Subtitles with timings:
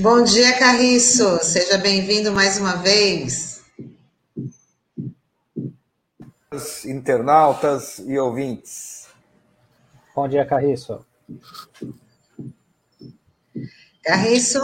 [0.00, 1.40] Bom dia, Carriço.
[1.42, 3.62] Seja bem-vindo mais uma vez.
[6.84, 9.06] Internautas e ouvintes.
[10.14, 11.04] Bom dia, Carriço.
[14.04, 14.60] Carriço,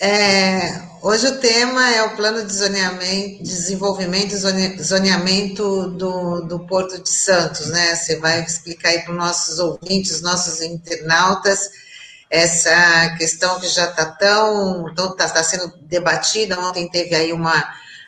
[0.00, 7.02] é, hoje o tema é o plano de zoneamento, desenvolvimento e zoneamento do, do Porto
[7.02, 7.96] de Santos, né?
[7.96, 11.87] Você vai explicar aí para os nossos ouvintes, nossos internautas,
[12.30, 16.60] essa questão que já está tão, está tá sendo debatida.
[16.60, 17.52] Ontem teve aí uma,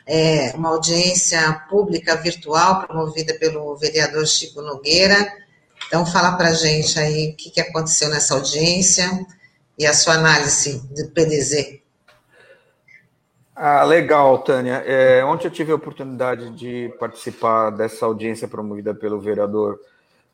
[0.05, 5.31] é, uma audiência pública virtual promovida pelo vereador Chico Nogueira.
[5.87, 9.09] Então, fala para gente aí o que, que aconteceu nessa audiência
[9.77, 11.81] e a sua análise do PDZ.
[13.55, 14.83] Ah, legal, Tânia.
[14.85, 19.79] É, ontem eu tive a oportunidade de participar dessa audiência promovida pelo vereador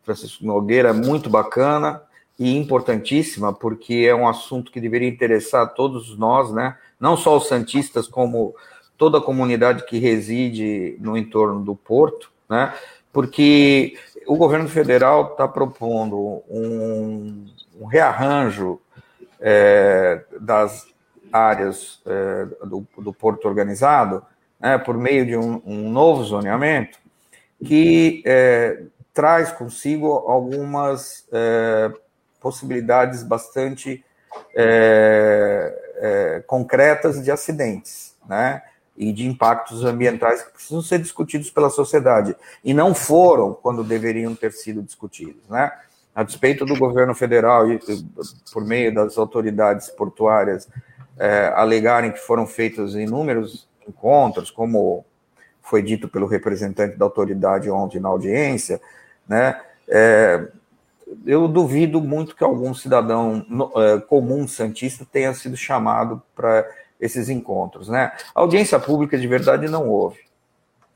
[0.03, 2.01] Francisco Nogueira, muito bacana
[2.39, 6.77] e importantíssima, porque é um assunto que deveria interessar todos nós, né?
[6.99, 8.55] Não só os santistas, como
[8.97, 12.73] toda a comunidade que reside no entorno do porto, né?
[13.11, 17.45] Porque o governo federal está propondo um,
[17.79, 18.79] um rearranjo
[19.39, 20.87] é, das
[21.31, 24.23] áreas é, do, do, porto organizado,
[24.59, 26.99] né, por meio de um, um novo zoneamento,
[27.63, 31.91] que é, traz consigo algumas é,
[32.39, 34.03] possibilidades bastante
[34.55, 38.61] é, é, concretas de acidentes, né?
[38.95, 42.35] E de impactos ambientais que precisam ser discutidos pela sociedade.
[42.63, 45.71] E não foram quando deveriam ter sido discutidos, né?
[46.15, 47.79] A despeito do governo federal e
[48.51, 50.67] por meio das autoridades portuárias
[51.19, 55.05] é, alegarem que foram feitos inúmeros encontros, como
[55.61, 58.81] foi dito pelo representante da autoridade ontem na audiência,
[59.27, 59.61] né?
[59.87, 60.47] É,
[61.25, 63.45] eu duvido muito que algum cidadão
[63.75, 66.67] é, comum santista tenha sido chamado para
[66.99, 68.11] esses encontros, né?
[68.33, 70.19] Audiência pública de verdade não houve,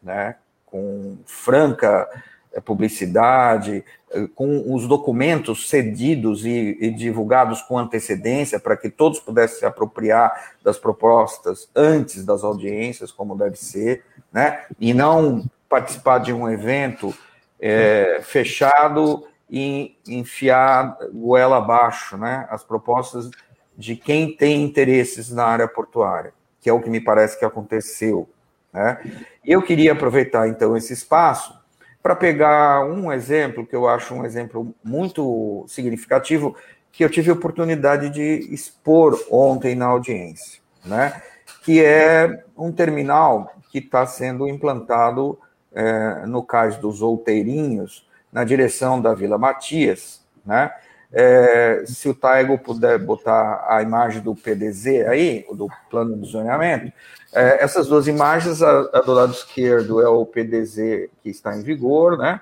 [0.02, 0.36] né?
[0.66, 2.10] Com franca
[2.52, 9.20] é, publicidade, é, com os documentos cedidos e, e divulgados com antecedência para que todos
[9.20, 14.66] pudessem se apropriar das propostas antes das audiências, como deve ser, né?
[14.80, 17.14] E não participar de um evento
[17.60, 22.48] é, fechado e enfiar goela abaixo, né?
[22.50, 23.30] As propostas
[23.78, 28.30] de quem tem interesses na área portuária, que é o que me parece que aconteceu,
[28.72, 28.98] né?
[29.46, 31.60] Eu queria aproveitar então esse espaço
[32.02, 36.56] para pegar um exemplo que eu acho um exemplo muito significativo
[36.92, 41.22] que eu tive a oportunidade de expor ontem na audiência, né?
[41.64, 45.38] Que é um terminal que está sendo implantado
[45.74, 50.72] é, no cais dos Outeirinhos, na direção da Vila Matias, né?
[51.14, 56.94] É, se o Taigo puder botar a imagem do PDZ aí, do plano de zoneamento,
[57.34, 61.64] é, essas duas imagens, a, a, do lado esquerdo é o PDZ que está em
[61.64, 62.40] vigor, né?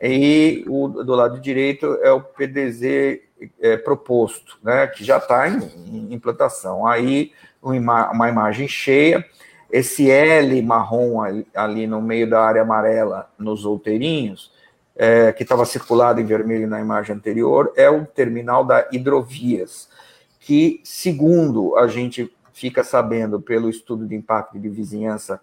[0.00, 3.20] E o do lado direito é o PDZ
[3.60, 4.86] é, proposto, né?
[4.88, 6.86] Que já está em, em, implantação.
[6.86, 7.32] Aí
[7.62, 9.24] uma, uma, imagem cheia,
[9.70, 14.52] esse L marrom ali, ali no meio da área amarela nos outeirinhos,
[14.96, 19.88] é, que estava circulado em vermelho na imagem anterior, é o terminal da Hidrovias,
[20.38, 25.40] que, segundo a gente fica sabendo pelo estudo de impacto de vizinhança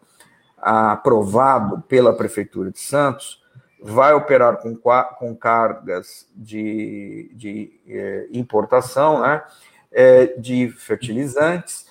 [0.58, 3.42] aprovado pela Prefeitura de Santos,
[3.82, 9.42] vai operar com, com cargas de, de é, importação né,
[9.92, 11.88] é, de fertilizantes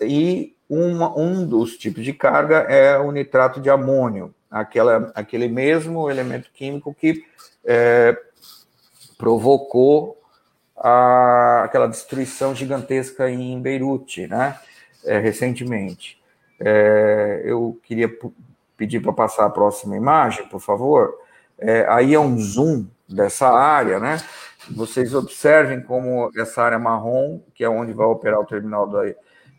[0.00, 6.10] e uma, um dos tipos de carga é o nitrato de amônio, aquela, aquele mesmo
[6.10, 7.24] elemento químico que
[7.64, 8.16] é,
[9.16, 10.20] provocou
[10.76, 14.58] a, aquela destruição gigantesca em Beirute, né,
[15.04, 16.18] é, recentemente.
[16.60, 18.10] É, eu queria
[18.76, 21.14] pedir para passar a próxima imagem, por favor.
[21.58, 24.18] É, aí é um zoom dessa área, né?
[24.70, 29.02] Vocês observem como essa área marrom, que é onde vai operar o terminal da,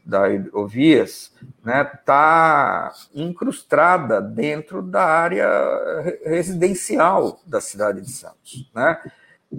[0.09, 1.31] da hidrovias,
[1.63, 5.47] né, está incrustada dentro da área
[6.25, 8.99] residencial da cidade de Santos, né?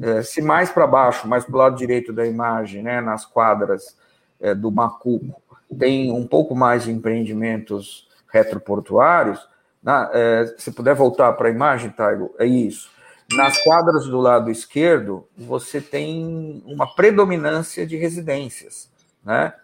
[0.03, 3.97] É, se mais para baixo, mais para o lado direito da imagem, né, nas quadras
[4.39, 5.43] é, do Macuco,
[5.79, 9.49] tem um pouco mais de empreendimentos retroportuários,
[9.83, 12.91] na, é, se puder voltar para a imagem, Taigo, é isso.
[13.33, 18.91] Nas quadras do lado esquerdo, você tem uma predominância de residências,
[19.25, 19.55] né?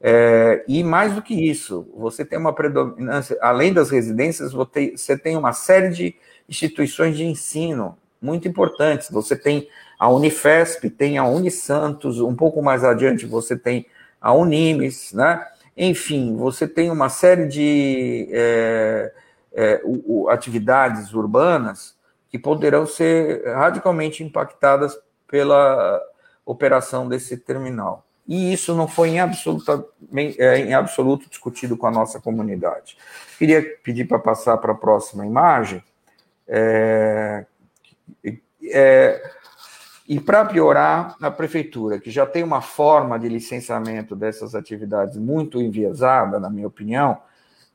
[0.00, 5.36] É, e mais do que isso, você tem uma predominância, além das residências, você tem
[5.36, 6.16] uma série de
[6.48, 9.10] instituições de ensino muito importantes.
[9.10, 9.68] Você tem
[9.98, 13.86] a Unifesp, tem a Unisantos, um pouco mais adiante você tem
[14.20, 15.46] a Unimes, né?
[15.76, 19.12] Enfim, você tem uma série de é,
[19.52, 19.82] é,
[20.28, 21.96] atividades urbanas
[22.30, 24.98] que poderão ser radicalmente impactadas
[25.28, 26.00] pela
[26.44, 28.03] operação desse terminal.
[28.26, 29.18] E isso não foi em,
[30.38, 32.96] é, em absoluto discutido com a nossa comunidade.
[33.38, 35.82] Queria pedir para passar para a próxima imagem.
[36.48, 37.44] É,
[38.70, 39.22] é,
[40.06, 45.60] e para piorar, a prefeitura, que já tem uma forma de licenciamento dessas atividades muito
[45.60, 47.18] enviesada, na minha opinião,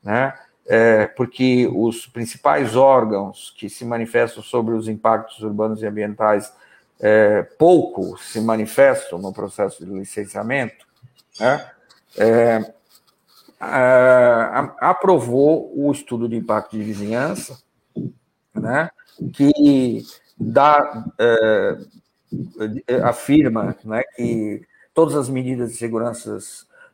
[0.04, 0.34] né,
[0.68, 6.54] é, porque os principais órgãos que se manifestam sobre os impactos urbanos e ambientais
[7.00, 10.86] é, pouco se manifestam no processo de licenciamento,
[11.40, 11.72] né,
[12.18, 12.74] é,
[14.80, 17.58] aprovou o estudo de impacto de vizinhança,
[18.54, 18.90] né,
[19.34, 20.04] que
[20.38, 21.78] dá, é,
[23.04, 24.62] afirma né, que
[24.94, 26.38] todas as medidas de segurança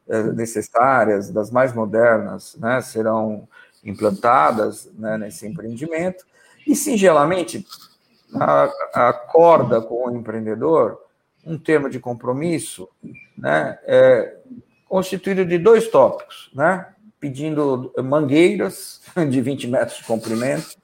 [0.08, 3.48] é, necessárias, das mais modernas, né, serão
[3.84, 6.26] implantadas né, nesse empreendimento,
[6.66, 7.66] e, singelamente,
[8.94, 11.00] acorda com o empreendedor
[11.46, 12.90] um termo de compromisso
[13.38, 14.38] né, é,
[14.90, 16.88] constituído de dois tópicos, né,
[17.20, 20.76] pedindo mangueiras de 20 metros de comprimento,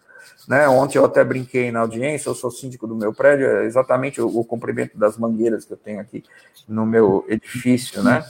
[0.48, 0.68] né?
[0.68, 4.28] Ontem eu até brinquei na audiência, eu sou síndico do meu prédio, é exatamente o,
[4.28, 6.24] o comprimento das mangueiras que eu tenho aqui
[6.68, 8.26] no meu edifício, né?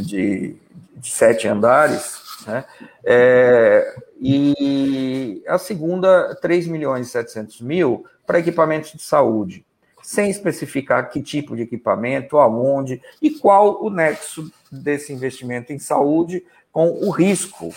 [0.00, 0.56] de,
[0.96, 2.64] de sete andares, né?
[3.04, 9.64] É, e a segunda, 3 milhões e 700 mil para equipamentos de saúde,
[10.02, 16.44] sem especificar que tipo de equipamento, aonde e qual o nexo desse investimento em saúde
[16.72, 17.72] com o risco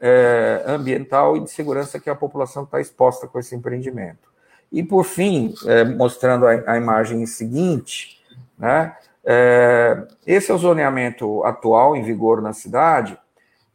[0.00, 4.28] é, ambiental e de segurança que a população está exposta com esse empreendimento.
[4.70, 8.20] E, por fim, é, mostrando a, a, imagem seguinte,
[8.58, 13.18] né, é, esse é o zoneamento atual em vigor na cidade,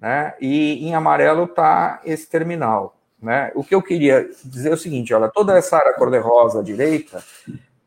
[0.03, 2.97] né, e em amarelo está esse terminal.
[3.21, 3.53] Né?
[3.55, 7.23] O que eu queria dizer é o seguinte: olha, toda essa área cor-de-rosa à direita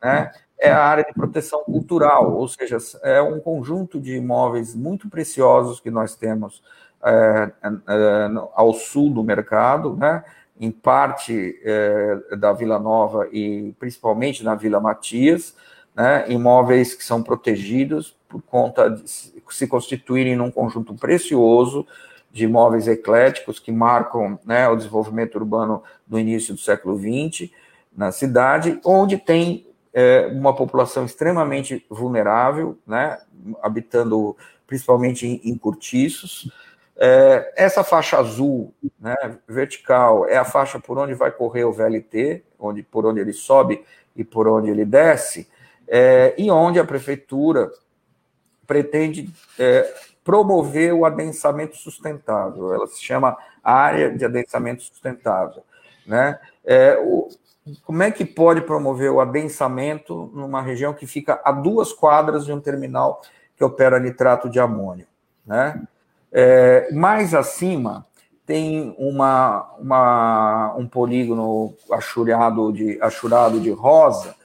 [0.03, 5.11] né, é a área de proteção cultural, ou seja, é um conjunto de imóveis muito
[5.11, 6.63] preciosos que nós temos
[7.05, 10.25] é, é, ao sul do mercado, né?
[10.59, 15.55] em parte é, da Vila Nova e principalmente na Vila Matias,
[15.95, 16.25] né?
[16.31, 21.87] imóveis que são protegidos por conta de se constituírem num conjunto precioso
[22.33, 27.51] de imóveis ecléticos que marcam né, o desenvolvimento urbano do início do século XX
[27.97, 33.19] na cidade, onde tem é, uma população extremamente vulnerável, né,
[33.63, 34.37] habitando
[34.67, 36.51] principalmente em, em cortiços,
[36.99, 39.15] é, essa faixa azul, né,
[39.47, 43.83] vertical, é a faixa por onde vai correr o VLT, onde, por onde ele sobe
[44.15, 45.49] e por onde ele desce,
[45.89, 47.71] é, e onde a prefeitura
[48.67, 52.75] pretende é, promover o adensamento sustentável.
[52.75, 55.63] Ela se chama área de adensamento sustentável.
[56.07, 56.39] Né?
[56.65, 57.29] É, o,
[57.85, 62.53] como é que pode promover o adensamento numa região que fica a duas quadras de
[62.53, 63.23] um terminal
[63.57, 65.07] que opera nitrato de amônio?
[65.45, 65.83] Né?
[66.33, 68.07] É, mais acima
[68.45, 74.37] tem uma, uma, um polígono achurado de, achurado de rosa,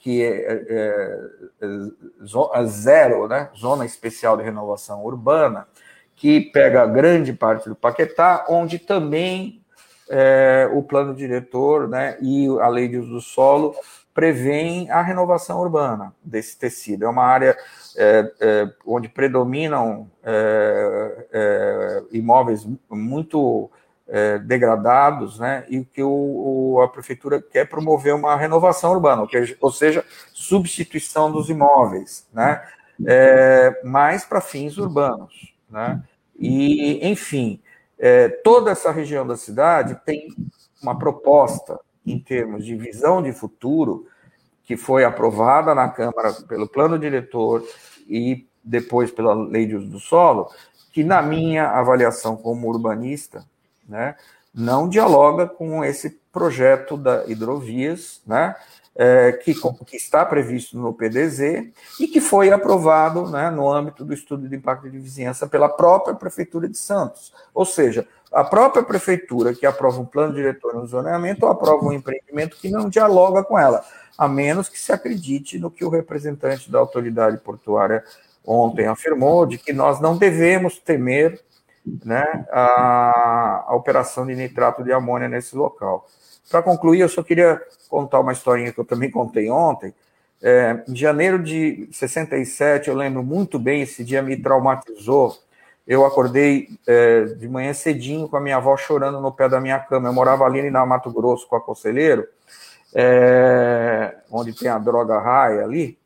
[0.00, 1.20] que é, é,
[1.60, 3.50] é, zero, né?
[3.56, 5.68] Zona Especial de Renovação Urbana,
[6.16, 9.62] que pega grande parte do Paquetá, onde também
[10.08, 13.76] é, o plano diretor né, e a lei de uso do solo
[14.12, 17.04] prevêem a renovação urbana desse tecido.
[17.04, 17.56] É uma área
[17.96, 23.70] é, é, onde predominam é, é imóveis muito
[24.10, 29.26] é, degradados, né, e que o, o, a prefeitura quer promover uma renovação urbana,
[29.60, 32.60] ou seja, substituição dos imóveis, né,
[33.06, 36.02] é, mais para fins urbanos, né,
[36.36, 37.60] e, enfim,
[38.42, 40.34] toda essa região da cidade tem
[40.82, 44.06] uma proposta em termos de visão de futuro
[44.64, 47.62] que foi aprovada na Câmara pelo plano diretor
[48.08, 50.48] e depois pela lei de uso do solo,
[50.92, 53.44] que na minha avaliação como urbanista,
[53.90, 54.14] né,
[54.54, 58.54] não dialoga com esse projeto da hidrovias, né,
[58.96, 59.54] é, que,
[59.86, 64.56] que, está previsto no PDZ e que foi aprovado né, no âmbito do estudo de
[64.56, 67.32] impacto de vizinhança pela própria Prefeitura de Santos.
[67.54, 72.56] Ou seja, a própria Prefeitura que aprova um plano diretor no zoneamento aprova um empreendimento
[72.56, 73.84] que não dialoga com ela
[74.20, 78.04] a menos que se acredite no que o representante da autoridade portuária
[78.44, 81.40] ontem afirmou, de que nós não devemos temer
[82.04, 86.06] né, a, a operação de nitrato de amônia nesse local.
[86.50, 89.94] Para concluir, eu só queria contar uma historinha que eu também contei ontem,
[90.42, 95.36] É, em janeiro de 67, eu lembro muito bem, esse dia me traumatizou.
[95.86, 99.78] Eu acordei é, de manhã cedinho com a minha avó chorando no pé da minha
[99.78, 100.08] cama.
[100.08, 102.26] Eu morava ali na Mato Grosso com a Conselheiro,
[102.94, 105.98] é, onde tem a droga raia ali,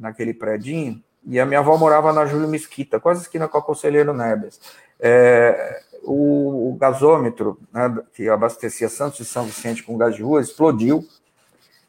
[0.00, 1.00] naquele predinho.
[1.24, 4.60] E a minha avó morava na Júlio Mesquita, quase esquina com a Conselheiro Neves.
[5.00, 10.40] É, o, o, gasômetro né, que abastecia Santos e São Vicente com gás de rua
[10.40, 11.06] explodiu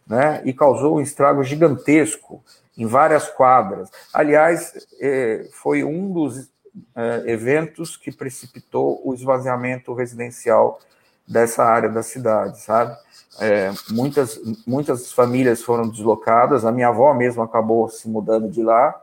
[0.05, 2.43] né, e causou um estrago gigantesco
[2.77, 3.89] em várias quadras.
[4.13, 6.49] Aliás, é, foi um dos
[6.95, 10.79] é, eventos que precipitou o esvaziamento residencial
[11.27, 12.95] dessa área da cidade, sabe?
[13.39, 18.95] É, muitas, muitas famílias foram deslocadas, a minha avó mesmo acabou se mudando de lá,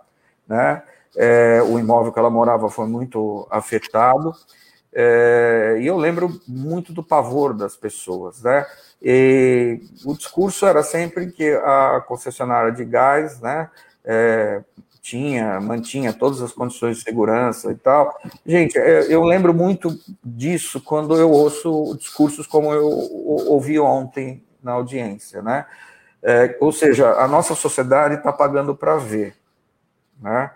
[0.49, 0.82] né?
[1.16, 4.35] É, o imóvel que ela morava foi muito afetado.
[4.92, 8.64] É, e eu lembro muito do pavor das pessoas, né?
[9.02, 13.68] E o discurso era sempre que a concessionária de gás, né,
[14.04, 14.62] é,
[15.02, 18.16] tinha, mantinha todas as condições de segurança e tal.
[18.47, 22.87] Gente, é, eu lembro muito disso quando eu ouço discursos como eu
[23.49, 25.66] ouvi ontem na audiência, né?
[26.23, 29.37] É, ou seja, a nossa sociedade está pagando para ver
[30.21, 30.50] né?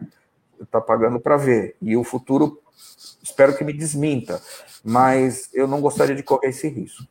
[0.61, 1.77] Está pagando para ver.
[1.81, 2.61] E o futuro,
[3.23, 4.43] espero que me desminta,
[4.85, 7.05] mas eu não gostaria de correr esse risco.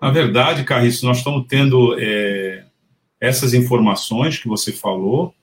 [0.00, 2.64] Na verdade, Carriço, nós estamos tendo é,
[3.20, 5.34] essas informações que você falou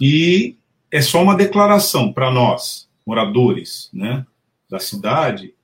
[0.00, 0.56] e
[0.90, 4.24] é só uma declaração para nós, moradores né,
[4.70, 5.54] da cidade.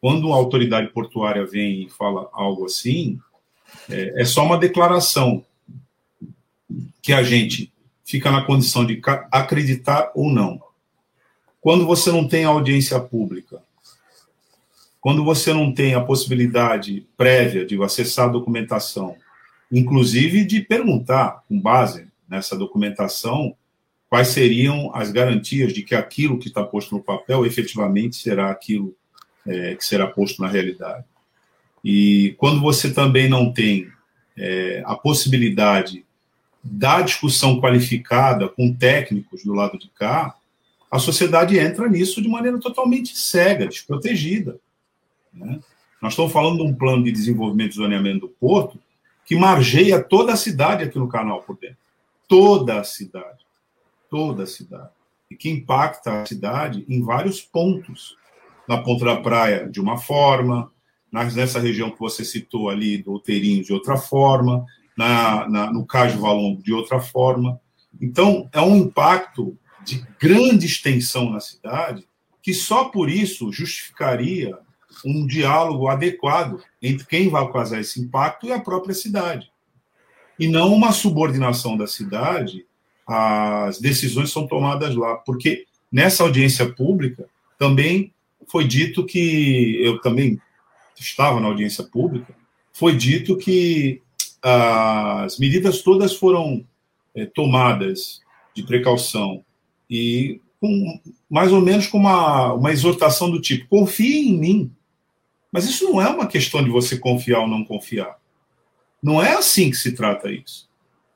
[0.00, 3.18] Quando a autoridade portuária vem e fala algo assim,
[3.90, 5.44] é, é só uma declaração
[7.02, 7.72] que a gente
[8.06, 10.62] fica na condição de acreditar ou não.
[11.60, 13.60] Quando você não tem audiência pública,
[15.00, 19.16] quando você não tem a possibilidade prévia de acessar a documentação,
[19.70, 23.56] inclusive de perguntar, com base nessa documentação,
[24.08, 28.94] quais seriam as garantias de que aquilo que está posto no papel efetivamente será aquilo
[29.44, 31.04] é, que será posto na realidade.
[31.84, 33.88] E quando você também não tem
[34.36, 36.05] é, a possibilidade
[36.70, 40.34] da discussão qualificada com técnicos do lado de cá,
[40.90, 44.58] a sociedade entra nisso de maneira totalmente cega, desprotegida.
[45.32, 45.60] Né?
[46.00, 48.78] Nós estamos falando de um plano de desenvolvimento e zoneamento do porto
[49.24, 51.78] que margeia toda a cidade aqui no canal por dentro.
[52.28, 53.44] Toda a cidade.
[54.08, 54.90] Toda a cidade.
[55.30, 58.16] E que impacta a cidade em vários pontos.
[58.68, 60.70] Na ponta da praia, de uma forma,
[61.12, 64.64] nessa região que você citou ali, do Outeirinho, de outra forma,
[64.96, 67.60] na, na, no caso Valongo de outra forma.
[68.00, 72.06] Então, é um impacto de grande extensão na cidade
[72.42, 74.56] que só por isso justificaria
[75.04, 79.50] um diálogo adequado entre quem vai causar esse impacto e a própria cidade.
[80.38, 82.64] E não uma subordinação da cidade
[83.06, 85.16] às decisões são tomadas lá.
[85.16, 88.12] Porque nessa audiência pública também
[88.48, 90.40] foi dito que, eu também
[90.98, 92.34] estava na audiência pública,
[92.72, 94.02] foi dito que
[94.48, 96.64] as medidas todas foram
[97.16, 98.20] é, tomadas
[98.54, 99.44] de precaução
[99.90, 104.72] e com, mais ou menos com uma, uma exortação do tipo: confie em mim.
[105.50, 108.18] Mas isso não é uma questão de você confiar ou não confiar.
[109.02, 110.68] Não é assim que se trata isso.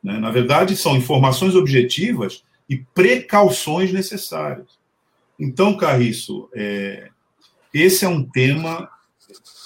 [0.02, 0.18] Né?
[0.18, 4.66] Na verdade, são informações objetivas e precauções necessárias.
[5.38, 7.10] Então, Carriço, é,
[7.72, 8.90] esse é um tema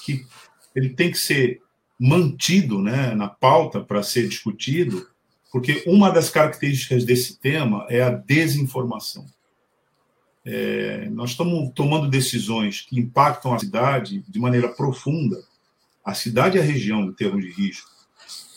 [0.05, 0.27] que
[0.75, 1.63] ele tem que ser
[1.99, 5.09] mantido né, na pauta para ser discutido,
[5.53, 9.27] porque uma das características desse tema é a desinformação.
[10.45, 15.43] É, nós estamos tomando decisões que impactam a cidade de maneira profunda,
[16.05, 17.89] a cidade e a região em termos de risco,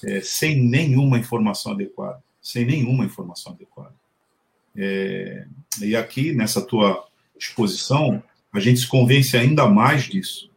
[0.04, 3.96] é, sem nenhuma informação adequada, sem nenhuma informação adequada.
[4.76, 5.48] É,
[5.82, 7.08] e aqui, nessa tua
[7.40, 10.50] exposição, a gente se convence ainda mais disso.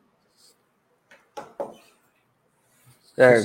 [3.17, 3.41] É,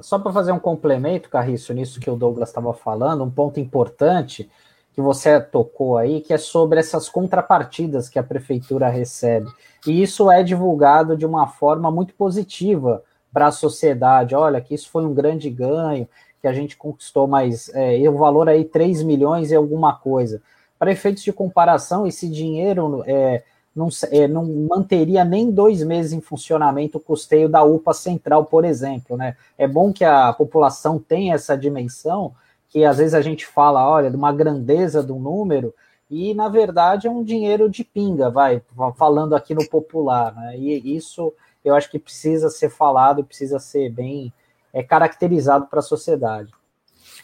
[0.00, 4.50] só para fazer um complemento, Carriço, nisso que o Douglas estava falando, um ponto importante
[4.92, 9.46] que você tocou aí, que é sobre essas contrapartidas que a prefeitura recebe.
[9.86, 14.34] E isso é divulgado de uma forma muito positiva para a sociedade.
[14.34, 16.08] Olha, que isso foi um grande ganho,
[16.40, 20.40] que a gente conquistou mais, é, o valor aí 3 milhões e alguma coisa.
[20.78, 23.42] Para efeitos de comparação, esse dinheiro é,
[23.76, 28.64] não, é, não manteria nem dois meses em funcionamento o custeio da UPA central, por
[28.64, 29.18] exemplo.
[29.18, 29.36] Né?
[29.58, 32.34] É bom que a população tenha essa dimensão,
[32.70, 35.74] que às vezes a gente fala, olha, de uma grandeza do número,
[36.10, 38.62] e na verdade é um dinheiro de pinga, vai,
[38.96, 40.34] falando aqui no popular.
[40.34, 40.56] Né?
[40.58, 44.32] E isso eu acho que precisa ser falado, precisa ser bem
[44.72, 46.50] é, caracterizado para a sociedade.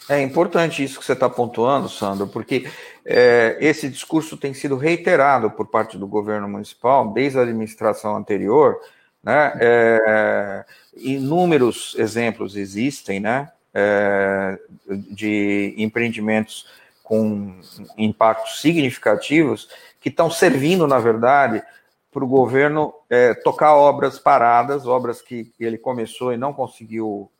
[0.09, 2.67] É importante isso que você está pontuando, Sandro, porque
[3.05, 8.79] é, esse discurso tem sido reiterado por parte do governo municipal desde a administração anterior,
[9.23, 9.53] né?
[9.61, 10.65] É,
[10.97, 13.49] inúmeros exemplos existem, né?
[13.73, 16.67] É, de empreendimentos
[17.01, 17.59] com
[17.97, 19.67] impactos significativos
[19.99, 21.63] que estão servindo, na verdade,
[22.11, 27.31] para o governo é, tocar obras paradas, obras que ele começou e não conseguiu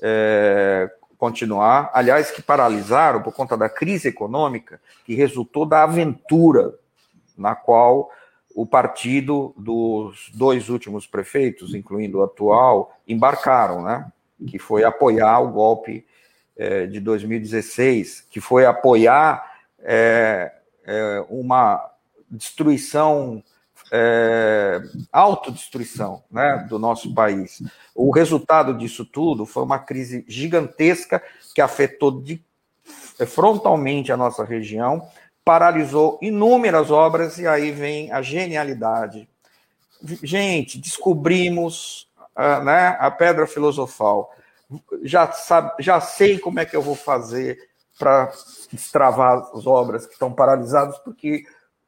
[0.00, 0.90] é,
[1.22, 6.74] continuar, aliás, que paralisaram por conta da crise econômica que resultou da aventura
[7.38, 8.10] na qual
[8.56, 14.10] o partido dos dois últimos prefeitos, incluindo o atual, embarcaram, né?
[14.48, 16.04] Que foi apoiar o golpe
[16.56, 19.48] é, de 2016, que foi apoiar
[19.78, 20.50] é,
[20.84, 21.88] é, uma
[22.28, 23.40] destruição,
[23.94, 24.80] é,
[25.12, 27.62] autodestruição né, do nosso país.
[27.94, 31.22] O resultado disso tudo foi uma crise gigantesca
[31.54, 32.42] que afetou de,
[33.26, 35.06] frontalmente a nossa região,
[35.44, 39.28] paralisou inúmeras obras, e aí vem a genialidade.
[40.22, 44.34] Gente, descobrimos uh, né, a pedra filosofal.
[45.02, 47.58] Já, sabe, já sei como é que eu vou fazer
[47.98, 48.32] para
[48.72, 51.44] destravar as obras que estão paralisadas, porque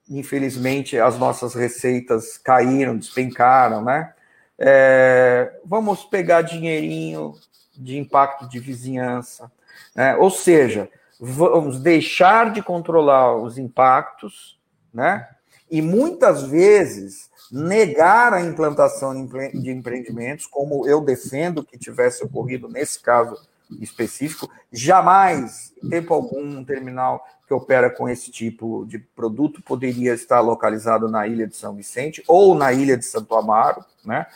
[0.08, 4.12] infelizmente as nossas receitas caíram, despencaram, né?
[4.58, 7.34] É, vamos pegar dinheirinho
[7.76, 9.50] de impacto de vizinhança,
[9.94, 10.14] né?
[10.16, 14.58] ou seja, vamos deixar de controlar os impactos,
[14.92, 15.28] né?
[15.68, 19.12] E muitas vezes negar a implantação
[19.54, 23.36] de empreendimentos, como eu defendo que tivesse ocorrido nesse caso
[23.80, 30.14] específico, jamais, em tempo algum, um terminal que opera com esse tipo de produto poderia
[30.14, 34.26] estar localizado na ilha de São Vicente ou na ilha de Santo Amaro, né?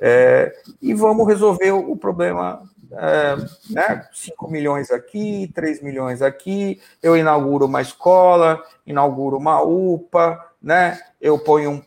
[0.00, 3.36] É, e vamos resolver o problema, é,
[3.70, 4.08] né?
[4.12, 11.00] 5 milhões aqui, 3 milhões aqui, eu inauguro uma escola, inauguro uma UPA, né?
[11.20, 11.82] Eu ponho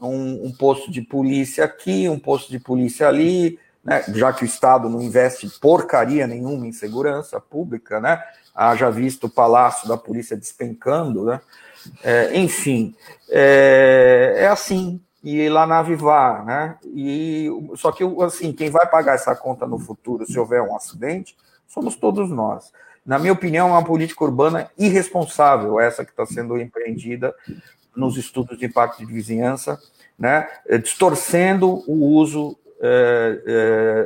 [0.00, 4.04] um, um, um posto de polícia aqui, um posto de polícia ali, né?
[4.08, 8.22] Já que o Estado não investe porcaria nenhuma em segurança pública, né?
[8.54, 11.40] haja visto o palácio da polícia despencando, né?
[12.04, 12.94] É, enfim,
[13.30, 16.76] é, é, assim, e lá na Avivar, né?
[16.84, 21.36] E, só que, assim, quem vai pagar essa conta no futuro, se houver um acidente,
[21.66, 22.70] somos todos nós.
[23.04, 27.34] Na minha opinião, é uma política urbana irresponsável, essa que está sendo empreendida
[27.96, 29.78] nos estudos de impacto de vizinhança,
[30.18, 30.46] né?
[30.82, 33.42] distorcendo o uso é,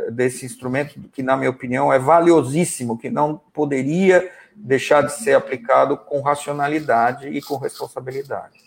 [0.06, 5.34] é, desse instrumento, que, na minha opinião, é valiosíssimo, que não poderia deixar de ser
[5.34, 8.58] aplicado com racionalidade e com responsabilidade.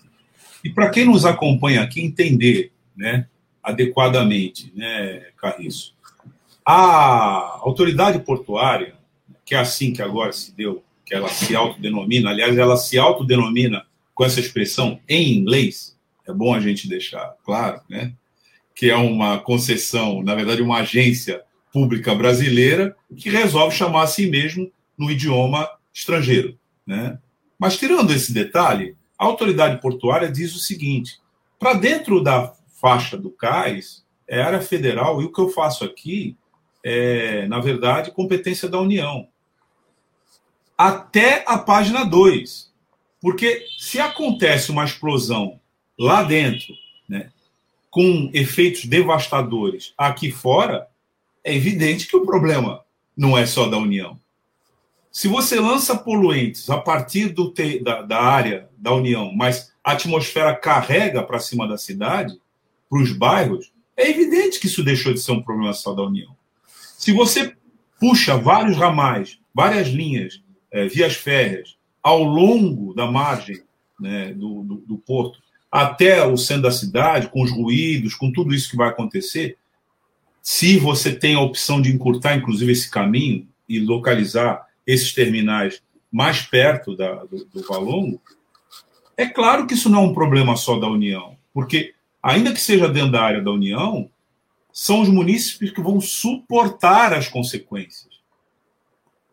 [0.63, 3.27] E para quem nos acompanha aqui entender né,
[3.61, 5.93] adequadamente, né, Carriço,
[6.65, 8.95] a autoridade portuária,
[9.45, 13.85] que é assim que agora se deu, que ela se autodenomina, aliás, ela se autodenomina
[14.13, 18.13] com essa expressão em inglês, é bom a gente deixar claro, né?
[18.77, 24.29] Que é uma concessão, na verdade, uma agência pública brasileira que resolve chamar a si
[24.29, 26.55] mesmo no idioma estrangeiro.
[26.85, 27.17] Né?
[27.57, 31.19] Mas, tirando esse detalhe, a autoridade portuária diz o seguinte:
[31.57, 36.37] para dentro da faixa do cais, é área federal, e o que eu faço aqui
[36.83, 39.27] é, na verdade, competência da União.
[40.77, 42.71] Até a página 2.
[43.19, 45.59] Porque se acontece uma explosão
[45.97, 46.75] lá dentro,
[47.09, 47.31] né,
[47.97, 50.87] com efeitos devastadores aqui fora,
[51.43, 52.83] é evidente que o problema
[53.17, 54.19] não é só da União.
[55.11, 59.93] Se você lança poluentes a partir do te, da, da área da União, mas a
[59.93, 62.39] atmosfera carrega para cima da cidade,
[62.87, 66.35] para os bairros, é evidente que isso deixou de ser um problema só da União.
[66.99, 67.55] Se você
[67.99, 73.63] puxa vários ramais, várias linhas, é, vias férreas, ao longo da margem
[73.99, 75.39] né, do, do, do porto,
[75.71, 79.57] até o centro da cidade, com os ruídos, com tudo isso que vai acontecer,
[80.41, 86.41] se você tem a opção de encurtar, inclusive, esse caminho e localizar esses terminais mais
[86.41, 88.21] perto da, do, do Valongo,
[89.17, 92.87] é claro que isso não é um problema só da União, porque, ainda que seja
[92.87, 94.09] dentro da área da União,
[94.71, 98.17] são os munícipes que vão suportar as consequências.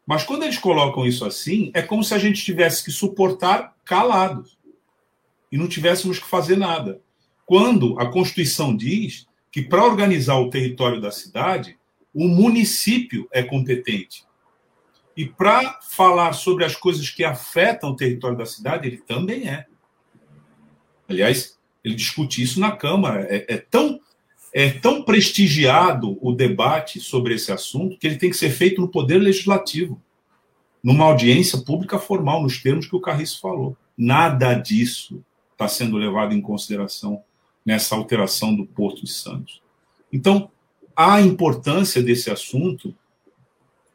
[0.07, 4.59] Mas quando eles colocam isso assim, é como se a gente tivesse que suportar calados
[5.54, 7.00] e não tivéssemos que fazer nada.
[7.46, 11.78] Quando a Constituição diz que para organizar o território da cidade,
[12.12, 14.24] o município é competente.
[15.16, 19.64] E para falar sobre as coisas que afetam o território da cidade, ele também é.
[21.08, 23.24] Aliás, ele discute isso na Câmara.
[23.30, 24.00] É, é, tão,
[24.52, 28.88] é tão prestigiado o debate sobre esse assunto que ele tem que ser feito no
[28.88, 30.02] Poder Legislativo.
[30.82, 33.76] numa audiência pública formal, nos termos que o Carriço falou.
[33.96, 37.22] Nada disso está sendo levado em consideração
[37.64, 39.62] nessa alteração do Porto de Santos.
[40.12, 40.50] Então,
[40.94, 42.94] a importância desse assunto,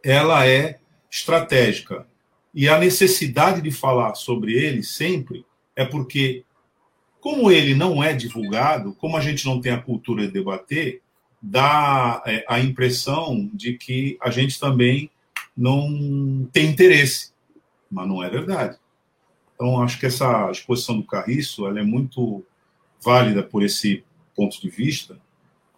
[0.03, 0.79] ela é
[1.11, 2.07] estratégica.
[2.53, 5.45] E a necessidade de falar sobre ele sempre
[5.75, 6.43] é porque,
[7.21, 11.01] como ele não é divulgado, como a gente não tem a cultura de debater,
[11.41, 15.09] dá é, a impressão de que a gente também
[15.55, 17.31] não tem interesse,
[17.89, 18.77] mas não é verdade.
[19.59, 22.45] Então, acho que essa exposição do Carriço ela é muito
[23.03, 25.19] válida por esse ponto de vista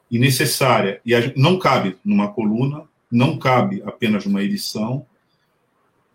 [0.10, 1.02] e necessária.
[1.04, 5.04] E não cabe numa coluna, não cabe apenas numa edição.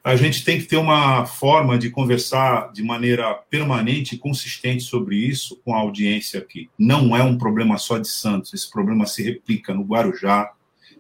[0.04, 5.16] A gente tem que ter uma forma de conversar de maneira permanente e consistente sobre
[5.16, 6.70] isso com a audiência aqui.
[6.78, 10.52] Não é um problema só de Santos, esse problema se replica no Guarujá,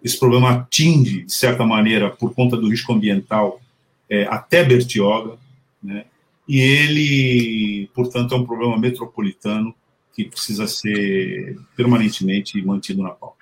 [0.02, 3.60] esse problema atinge, de certa maneira, por conta do risco ambiental,
[4.10, 5.38] é, até Bertioga,
[5.80, 6.06] né?
[6.48, 9.74] E ele, portanto, é um problema metropolitano
[10.14, 13.36] que precisa ser permanentemente mantido na pauta.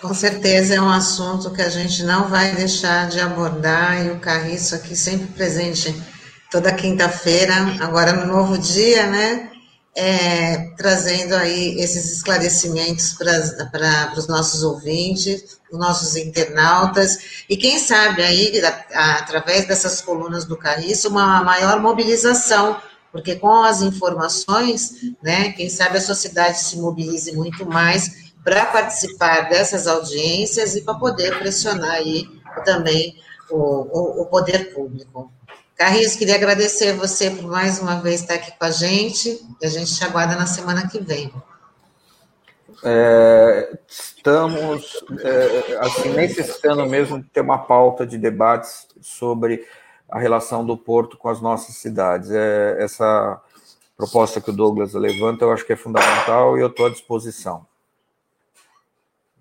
[0.00, 4.18] Com certeza é um assunto que a gente não vai deixar de abordar, e o
[4.18, 5.94] Carriço aqui sempre presente
[6.50, 9.49] toda quinta-feira, agora no novo dia, né?
[9.96, 18.22] É, trazendo aí esses esclarecimentos para os nossos ouvintes, os nossos internautas, e quem sabe
[18.22, 18.62] aí,
[18.94, 22.80] através dessas colunas do Carriço, uma maior mobilização
[23.12, 29.48] porque com as informações, né, quem sabe a sociedade se mobilize muito mais para participar
[29.48, 32.26] dessas audiências e para poder pressionar aí
[32.64, 33.16] também
[33.50, 35.32] o, o, o poder público.
[35.80, 39.68] Carris, queria agradecer você por mais uma vez estar aqui com a gente, e a
[39.70, 41.32] gente te aguarda na semana que vem.
[42.84, 49.66] É, estamos é, assim necessitando mesmo de ter uma pauta de debates sobre
[50.10, 52.30] a relação do porto com as nossas cidades.
[52.30, 53.40] É, essa
[53.96, 57.66] proposta que o Douglas levanta, eu acho que é fundamental e eu estou à disposição.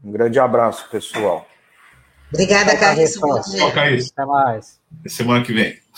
[0.01, 1.45] Um grande abraço, pessoal.
[2.31, 3.11] Obrigada, Carlos.
[3.11, 4.79] Tchau, Até mais.
[5.05, 5.79] Semana que vem.